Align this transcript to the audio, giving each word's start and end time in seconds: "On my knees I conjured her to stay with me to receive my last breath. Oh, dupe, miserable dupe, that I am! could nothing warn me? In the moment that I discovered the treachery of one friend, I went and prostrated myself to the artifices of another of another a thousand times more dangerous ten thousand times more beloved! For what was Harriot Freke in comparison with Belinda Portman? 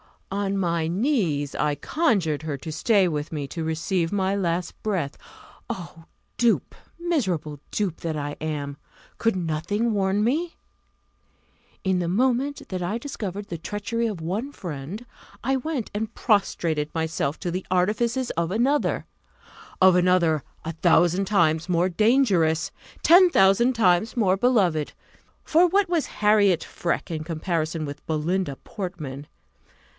"On 0.31 0.57
my 0.57 0.87
knees 0.87 1.53
I 1.53 1.75
conjured 1.75 2.43
her 2.43 2.57
to 2.57 2.71
stay 2.71 3.07
with 3.07 3.31
me 3.31 3.47
to 3.49 3.65
receive 3.65 4.11
my 4.13 4.33
last 4.35 4.81
breath. 4.81 5.15
Oh, 5.69 6.05
dupe, 6.37 6.73
miserable 6.97 7.59
dupe, 7.69 7.97
that 7.99 8.15
I 8.15 8.37
am! 8.41 8.77
could 9.19 9.35
nothing 9.35 9.91
warn 9.93 10.23
me? 10.23 10.55
In 11.83 11.99
the 11.99 12.07
moment 12.07 12.67
that 12.69 12.81
I 12.81 12.97
discovered 12.97 13.49
the 13.49 13.59
treachery 13.59 14.07
of 14.07 14.21
one 14.21 14.51
friend, 14.53 15.05
I 15.43 15.57
went 15.57 15.91
and 15.93 16.15
prostrated 16.15 16.89
myself 16.95 17.37
to 17.41 17.51
the 17.51 17.65
artifices 17.69 18.31
of 18.31 18.49
another 18.49 19.05
of 19.81 19.95
another 19.95 20.43
a 20.63 20.71
thousand 20.71 21.25
times 21.25 21.69
more 21.69 21.89
dangerous 21.89 22.71
ten 23.03 23.29
thousand 23.29 23.73
times 23.73 24.15
more 24.17 24.37
beloved! 24.37 24.93
For 25.43 25.67
what 25.67 25.89
was 25.89 26.07
Harriot 26.23 26.63
Freke 26.63 27.11
in 27.11 27.23
comparison 27.23 27.85
with 27.85 28.03
Belinda 28.07 28.55
Portman? 28.63 29.27